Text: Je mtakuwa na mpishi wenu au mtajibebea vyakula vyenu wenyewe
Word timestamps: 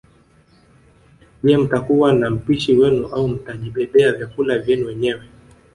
Je 1.43 1.57
mtakuwa 1.57 2.13
na 2.13 2.29
mpishi 2.29 2.73
wenu 2.73 3.07
au 3.07 3.27
mtajibebea 3.27 4.11
vyakula 4.13 4.57
vyenu 4.57 4.87
wenyewe 4.87 5.29